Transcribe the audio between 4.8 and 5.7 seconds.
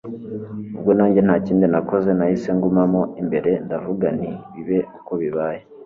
uko bibaye